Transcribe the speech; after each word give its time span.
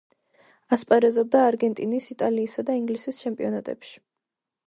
ასპარეზობდა 0.77 1.41
არგენტინის, 1.49 2.09
იტალიისა 2.15 2.65
და 2.71 2.77
ინგლისის 2.81 3.23
ჩემპიონატებში. 3.27 3.95